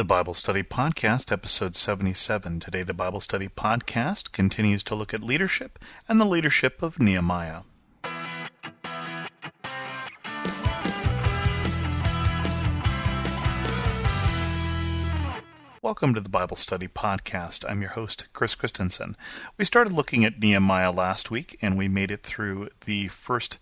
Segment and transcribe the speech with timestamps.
[0.00, 2.58] The Bible Study Podcast, episode 77.
[2.58, 5.78] Today, the Bible Study Podcast continues to look at leadership
[6.08, 7.64] and the leadership of Nehemiah.
[15.82, 17.66] Welcome to the Bible Study Podcast.
[17.68, 19.18] I'm your host, Chris Christensen.
[19.58, 23.58] We started looking at Nehemiah last week, and we made it through the first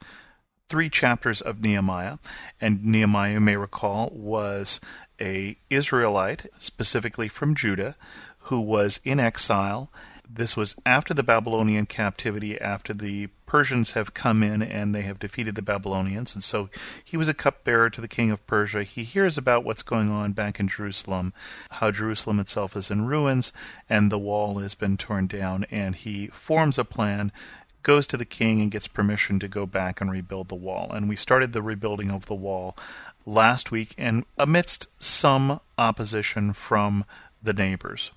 [0.68, 2.18] three chapters of Nehemiah.
[2.60, 4.80] And Nehemiah, you may recall, was
[5.20, 7.96] a Israelite, specifically from Judah,
[8.42, 9.90] who was in exile.
[10.30, 15.18] This was after the Babylonian captivity, after the Persians have come in and they have
[15.18, 16.34] defeated the Babylonians.
[16.34, 16.68] And so
[17.02, 18.82] he was a cupbearer to the king of Persia.
[18.82, 21.32] He hears about what's going on back in Jerusalem,
[21.70, 23.52] how Jerusalem itself is in ruins
[23.88, 25.64] and the wall has been torn down.
[25.70, 27.32] And he forms a plan
[27.82, 30.90] goes to the king and gets permission to go back and rebuild the wall.
[30.92, 32.76] And we started the rebuilding of the wall
[33.26, 37.04] last week, and amidst some opposition from
[37.42, 38.10] the neighbors.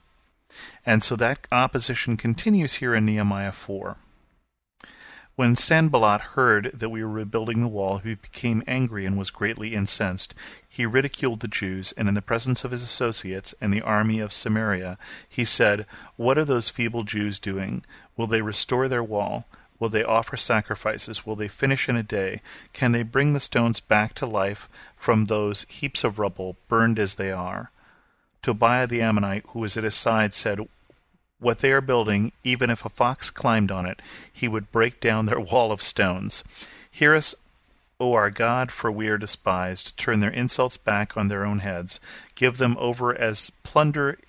[0.85, 3.97] And so that opposition continues here in Nehemiah 4.
[5.41, 9.73] When Sanballat heard that we were rebuilding the wall, he became angry and was greatly
[9.73, 10.35] incensed.
[10.69, 14.33] He ridiculed the Jews, and in the presence of his associates and the army of
[14.33, 17.83] Samaria, he said, What are those feeble Jews doing?
[18.15, 19.47] Will they restore their wall?
[19.79, 21.25] Will they offer sacrifices?
[21.25, 22.43] Will they finish in a day?
[22.71, 27.15] Can they bring the stones back to life from those heaps of rubble, burned as
[27.15, 27.71] they are?
[28.43, 30.59] Tobiah the Ammonite, who was at his side, said,
[31.41, 33.99] What they are building, even if a fox climbed on it,
[34.31, 36.43] he would break down their wall of stones.
[36.89, 37.35] Hear us,
[37.99, 39.97] O our God, for we are despised.
[39.97, 41.99] Turn their insults back on their own heads.
[42.35, 44.19] Give them over as plunder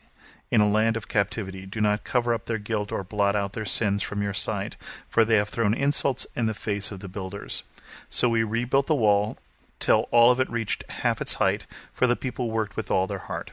[0.50, 1.66] in a land of captivity.
[1.66, 5.22] Do not cover up their guilt or blot out their sins from your sight, for
[5.22, 7.62] they have thrown insults in the face of the builders.
[8.08, 9.36] So we rebuilt the wall
[9.80, 13.18] till all of it reached half its height, for the people worked with all their
[13.18, 13.50] heart.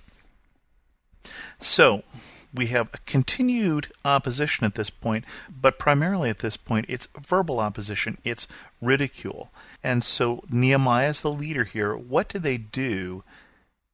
[1.60, 2.04] So,
[2.54, 7.60] we have a continued opposition at this point, but primarily at this point, it's verbal
[7.60, 8.48] opposition, it's
[8.82, 9.52] ridicule.
[9.84, 11.96] And so, Nehemiah is the leader here.
[11.96, 13.24] What do they do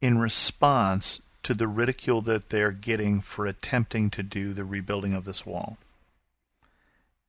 [0.01, 5.25] in response to the ridicule that they're getting for attempting to do the rebuilding of
[5.25, 5.77] this wall?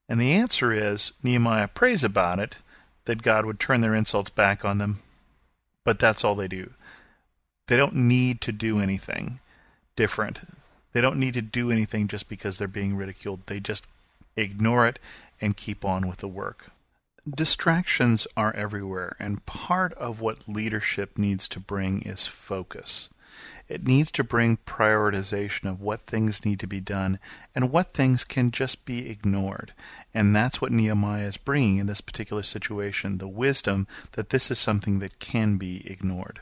[0.09, 2.59] And the answer is Nehemiah prays about it,
[3.07, 5.01] that God would turn their insults back on them,
[5.85, 6.71] but that's all they do.
[7.67, 9.41] They don't need to do anything
[9.97, 10.41] different.
[10.97, 13.41] They don't need to do anything just because they're being ridiculed.
[13.45, 13.87] They just
[14.35, 14.99] ignore it
[15.43, 16.71] and keep on with the work.
[17.29, 23.11] Distractions are everywhere, and part of what leadership needs to bring is focus.
[23.69, 27.19] It needs to bring prioritization of what things need to be done
[27.55, 29.75] and what things can just be ignored.
[30.15, 34.59] And that's what Nehemiah is bringing in this particular situation the wisdom that this is
[34.59, 36.41] something that can be ignored.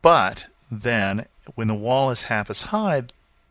[0.00, 3.04] But then, when the wall is half as high,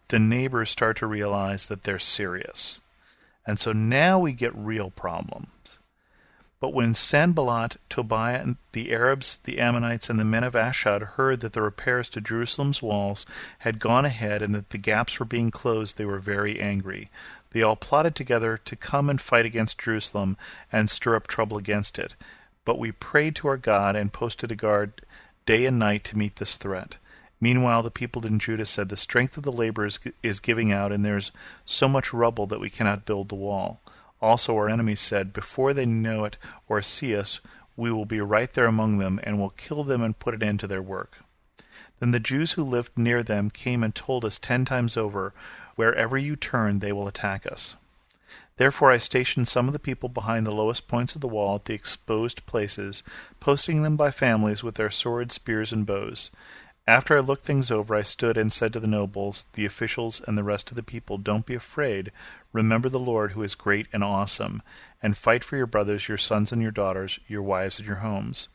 [0.10, 2.80] the neighbors start to realize that they're serious.
[3.46, 5.80] And so now we get real problems.
[6.60, 11.42] But when Sanballat, Tobiah, and the Arabs, the Ammonites, and the men of Ashdod heard
[11.42, 13.26] that the repairs to Jerusalem's walls
[13.60, 17.12] had gone ahead and that the gaps were being closed, they were very angry.
[17.52, 20.38] They all plotted together to come and fight against Jerusalem
[20.72, 22.16] and stir up trouble against it.
[22.64, 25.02] But we prayed to our God and posted a guard
[25.46, 26.98] day and night to meet this threat.
[27.40, 31.04] Meanwhile, the people in Judah said, The strength of the laborers is giving out, and
[31.04, 31.32] there is
[31.66, 33.82] so much rubble that we cannot build the wall.
[34.22, 36.38] Also, our enemies said, Before they know it
[36.68, 37.42] or see us,
[37.76, 40.60] we will be right there among them, and will kill them and put an end
[40.62, 41.20] to their work.
[42.00, 45.34] Then the Jews who lived near them came and told us ten times over,
[45.76, 47.76] Wherever you turn, they will attack us.
[48.58, 51.66] Therefore I stationed some of the people behind the lowest points of the wall at
[51.66, 53.04] the exposed places,
[53.42, 56.32] posting them by families with their swords, spears, and bows.
[56.88, 60.38] After I looked things over, I stood and said to the nobles, the officials, and
[60.38, 62.12] the rest of the people, Don't be afraid.
[62.54, 64.62] Remember the Lord, who is great and awesome,
[65.02, 68.50] and fight for your brothers, your sons and your daughters, your wives and your homes.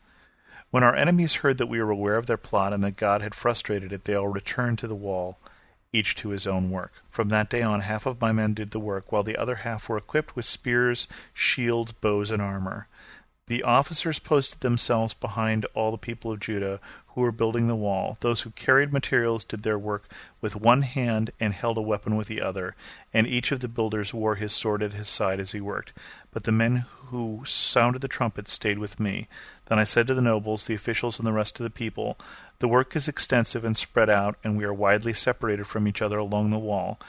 [0.69, 3.35] When our enemies heard that we were aware of their plot and that God had
[3.35, 5.37] frustrated it, they all returned to the wall,
[5.91, 7.03] each to his own work.
[7.09, 9.89] From that day on, half of my men did the work, while the other half
[9.89, 12.87] were equipped with spears, shields, bows, and armor.
[13.51, 18.15] The officers posted themselves behind all the people of Judah who were building the wall.
[18.21, 20.09] Those who carried materials did their work
[20.39, 22.77] with one hand and held a weapon with the other,
[23.13, 25.91] and each of the builders wore his sword at his side as he worked.
[26.31, 29.27] But the men who sounded the trumpet stayed with me.
[29.65, 32.17] Then I said to the nobles, the officials, and the rest of the people,
[32.59, 36.19] The work is extensive and spread out, and we are widely separated from each other
[36.19, 37.01] along the wall.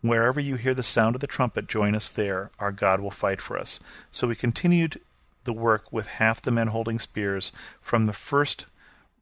[0.00, 2.50] Wherever you hear the sound of the trumpet, join us there.
[2.58, 3.80] Our God will fight for us.
[4.10, 4.98] So we continued
[5.44, 8.66] the work with half the men holding spears from the first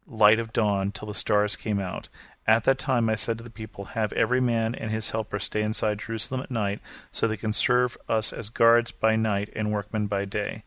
[0.06, 2.08] light of dawn till the stars came out.
[2.46, 5.60] At that time I said to the people, Have every man and his helper stay
[5.60, 6.80] inside Jerusalem at night,
[7.12, 10.62] so they can serve us as guards by night and workmen by day.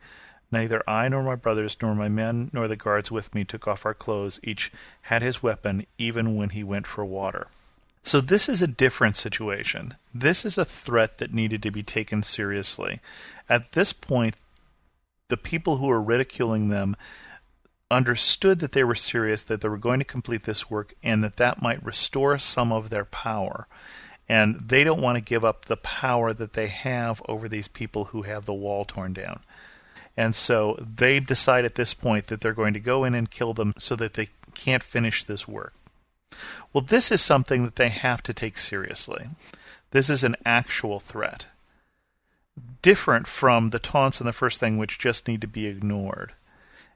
[0.52, 3.84] Neither I nor my brothers, nor my men, nor the guards with me took off
[3.84, 4.38] our clothes.
[4.44, 4.70] Each
[5.02, 7.48] had his weapon, even when he went for water.
[8.04, 9.94] So this is a different situation.
[10.12, 13.00] This is a threat that needed to be taken seriously.
[13.48, 14.36] At this point,
[15.32, 16.94] the people who were ridiculing them
[17.90, 21.36] understood that they were serious, that they were going to complete this work, and that
[21.36, 23.66] that might restore some of their power.
[24.28, 28.04] And they don't want to give up the power that they have over these people
[28.04, 29.40] who have the wall torn down.
[30.18, 33.54] And so they decide at this point that they're going to go in and kill
[33.54, 35.72] them so that they can't finish this work.
[36.74, 39.28] Well, this is something that they have to take seriously.
[39.92, 41.46] This is an actual threat.
[42.82, 46.32] Different from the taunts in the first thing, which just need to be ignored.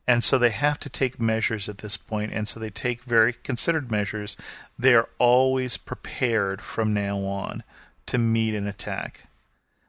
[0.07, 3.33] And so they have to take measures at this point, and so they take very
[3.33, 4.37] considered measures.
[4.79, 7.65] They are always prepared from now on
[8.07, 9.27] to meet an attack.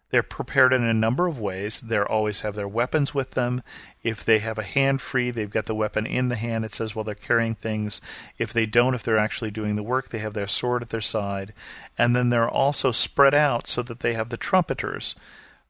[0.10, 1.82] They're prepared in a number of ways.
[1.82, 3.62] They always have their weapons with them.
[4.04, 6.64] If they have a hand free, they've got the weapon in the hand.
[6.64, 8.00] It says while they're carrying things.
[8.38, 11.02] If they don't, if they're actually doing the work, they have their sword at their
[11.02, 11.54] side.
[11.98, 15.14] And then they're also spread out so that they have the trumpeters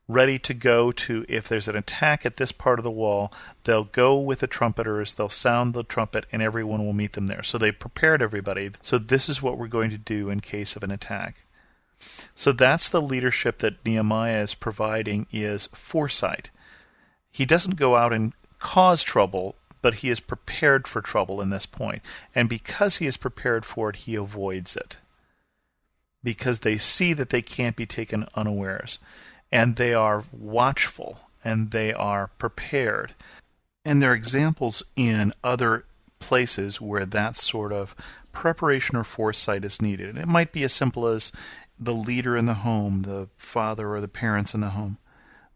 [0.08, 3.32] ready to go to if there's an attack at this part of the wall
[3.66, 7.44] they'll go with the trumpeters they'll sound the trumpet and everyone will meet them there
[7.44, 10.84] so they prepared everybody so this is what we're going to do in case of
[10.84, 11.44] an attack
[12.36, 16.52] so that's the leadership that Nehemiah is providing is foresight.
[17.32, 21.66] He doesn't go out and cause trouble, but he is prepared for trouble in this
[21.66, 22.02] point.
[22.34, 24.98] And because he is prepared for it, he avoids it.
[26.24, 29.00] Because they see that they can't be taken unawares.
[29.52, 33.14] And they are watchful and they are prepared.
[33.86, 35.86] And there are examples in other
[36.20, 37.96] places where that sort of
[38.34, 40.10] preparation or foresight is needed.
[40.10, 41.32] And it might be as simple as
[41.80, 44.98] the leader in the home, the father or the parents in the home.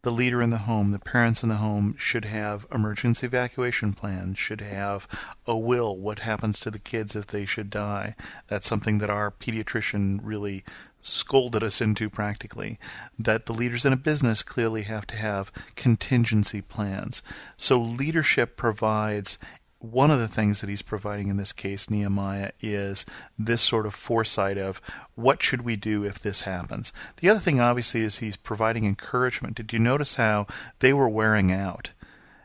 [0.04, 4.40] The leader in the home, the parents in the home should have emergency evacuation plans,
[4.40, 5.08] should have
[5.46, 8.16] a will, what happens to the kids if they should die.
[8.48, 10.64] That's something that our pediatrician really
[11.02, 12.80] scolded us into practically.
[13.18, 17.22] That the leaders in a business clearly have to have contingency plans.
[17.58, 19.38] So leadership provides
[19.82, 23.06] one of the things that he's providing in this case, Nehemiah, is
[23.38, 24.80] this sort of foresight of
[25.16, 26.94] what should we do if this happens.
[27.18, 29.56] The other thing, obviously, is he's providing encouragement.
[29.56, 30.46] Did you notice how
[30.80, 31.92] they were wearing out?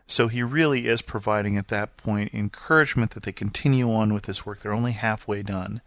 [0.07, 4.47] So he really is providing at that point encouragement that they continue on with this
[4.47, 4.61] work.
[4.61, 5.83] They're only halfway done.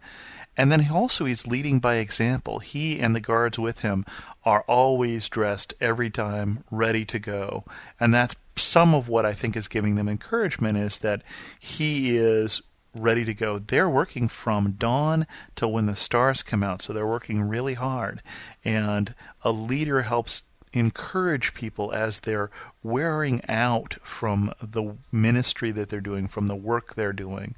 [0.56, 2.58] And then he also he's leading by example.
[2.58, 4.04] He and the guards with him
[4.44, 7.64] are always dressed every time, ready to go.
[7.98, 11.22] And that's some of what I think is giving them encouragement is that
[11.58, 12.62] he is
[12.94, 13.58] ready to go.
[13.58, 18.22] They're working from dawn till when the stars come out, so they're working really hard.
[18.64, 20.42] And a leader helps
[20.72, 22.50] encourage people as they're
[22.82, 27.54] wearing out from the ministry that they're doing, from the work they're doing.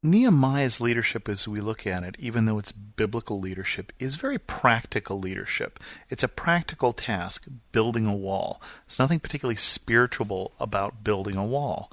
[0.00, 5.18] Nehemiah's leadership, as we look at it, even though it's biblical leadership, is very practical
[5.18, 5.80] leadership.
[6.08, 8.62] It's a practical task, building a wall.
[8.86, 11.90] There's nothing particularly spiritual about building a wall.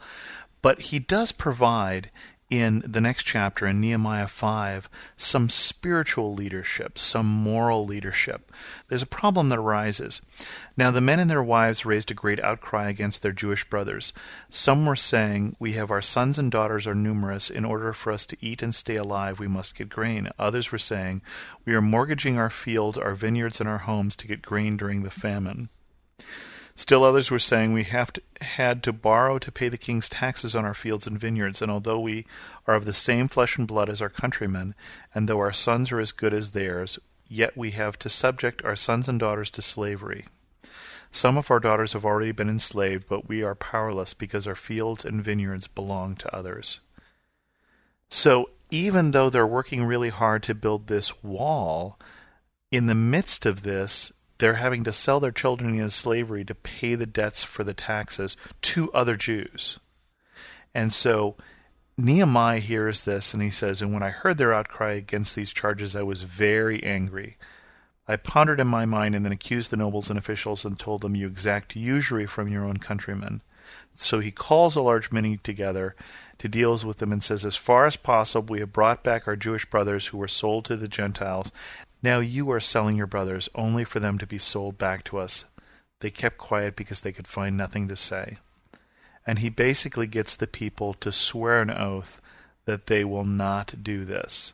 [0.62, 2.12] But he does provide
[2.50, 4.88] in the next chapter in Nehemiah 5
[5.18, 8.52] some spiritual leadership, some moral leadership.
[8.88, 10.22] There's a problem that arises.
[10.78, 14.14] Now, the men and their wives raised a great outcry against their Jewish brothers.
[14.50, 17.50] Some were saying, We have our sons and daughters are numerous.
[17.50, 20.30] In order for us to eat and stay alive, we must get grain.
[20.38, 21.22] Others were saying,
[21.66, 25.10] We are mortgaging our fields, our vineyards, and our homes to get grain during the
[25.10, 25.70] famine.
[26.76, 30.56] Still others were saying we have to, had to borrow to pay the king's taxes
[30.56, 32.26] on our fields and vineyards, and although we
[32.68, 34.76] are of the same flesh and blood as our countrymen,
[35.14, 38.76] and though our sons are as good as theirs, yet we have to subject our
[38.76, 40.26] sons and daughters to slavery.
[41.12, 45.06] Some of our daughters have already been enslaved, but we are powerless because our fields
[45.06, 46.82] and vineyards belong to others.
[48.10, 51.98] So even though they're working really hard to build this wall,
[52.70, 56.96] in the midst of this, they're having to sell their children into slavery to pay
[56.96, 59.80] the debts for the taxes to other Jews.
[60.74, 61.36] And so
[61.98, 65.96] Nehemiah hears this and he says, And when I heard their outcry against these charges,
[65.96, 67.38] I was very angry.
[68.08, 71.16] I pondered in my mind and then accused the nobles and officials and told them,
[71.16, 73.42] You exact usury from your own countrymen.
[73.96, 75.96] So he calls a large meeting together
[76.38, 79.36] to deal with them and says, As far as possible, we have brought back our
[79.36, 81.52] Jewish brothers who were sold to the Gentiles,
[82.06, 85.44] now you are selling your brothers only for them to be sold back to us.
[86.00, 88.38] They kept quiet because they could find nothing to say.
[89.26, 92.22] And he basically gets the people to swear an oath
[92.66, 94.54] that they will not do this.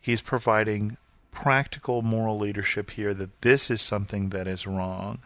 [0.00, 0.96] He's providing
[1.30, 5.20] practical moral leadership here that this is something that is wrong.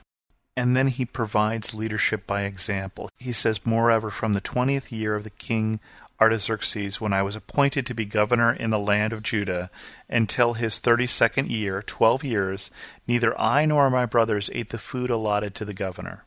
[0.57, 3.09] And then he provides leadership by example.
[3.19, 5.81] He says, Moreover, from the twentieth year of the king
[6.21, 9.71] Artaxerxes, when I was appointed to be governor in the land of Judah,
[10.09, 12.71] until his thirty second year, twelve years,
[13.09, 16.25] neither I nor my brothers ate the food allotted to the governor.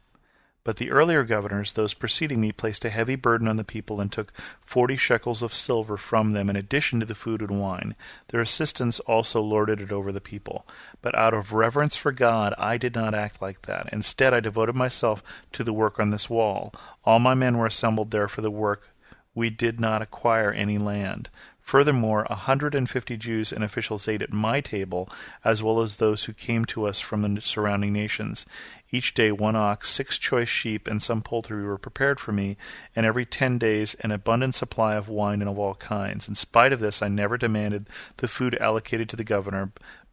[0.65, 4.12] But the earlier governors, those preceding me, placed a heavy burden on the people and
[4.12, 7.95] took forty shekels of silver from them in addition to the food and wine.
[8.29, 10.67] Their assistants also lorded it over the people.
[11.03, 13.88] But out of reverence for God, I did not act like that.
[13.93, 16.74] Instead, I devoted myself to the work on this wall.
[17.05, 18.89] All my men were assembled there for the work.
[19.36, 21.29] We did not acquire any land.
[21.65, 25.10] Furthermore, a hundred and fifty Jews and officials ate at my table,
[25.43, 28.45] as well as those who came to us from the surrounding nations.
[28.91, 32.55] Each day one ox, six choice sheep, and some poultry were prepared for me,
[32.95, 36.29] and every ten days an abundant supply of wine and of all kinds.
[36.29, 39.72] In spite of this, I never demanded the food allocated to the governor,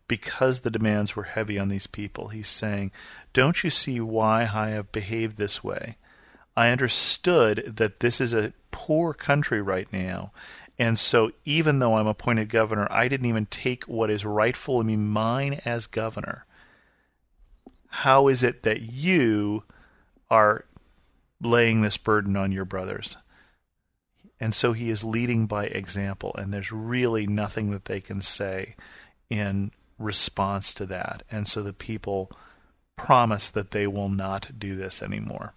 [0.09, 2.29] because the demands were heavy on these people.
[2.29, 2.93] He's saying,
[3.35, 5.97] Don't you see why I have behaved this way?
[6.57, 10.33] I understood that this is a poor country right now,
[10.79, 15.61] and so, even though I'm appointed governor, I didn't even take what is rightfully mine
[15.65, 16.47] as governor.
[17.89, 19.65] How is it that you
[20.31, 20.65] are
[21.41, 23.17] laying this burden on your brothers?
[24.41, 28.75] And so he is leading by example, and there's really nothing that they can say
[29.31, 31.23] in response to that.
[31.31, 32.31] And so the people
[32.97, 35.55] promise that they will not do this anymore.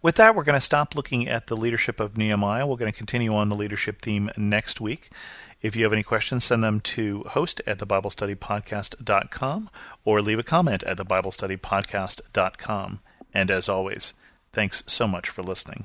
[0.00, 2.66] With that, we're going to stop looking at the leadership of Nehemiah.
[2.66, 5.10] We're going to continue on the leadership theme next week.
[5.60, 9.70] If you have any questions, send them to host at thebiblestudypodcast.com
[10.04, 13.00] or leave a comment at thebiblestudypodcast.com.
[13.32, 14.14] And as always,
[14.52, 15.84] thanks so much for listening.